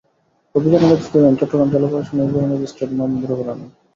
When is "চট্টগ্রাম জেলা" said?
1.39-1.87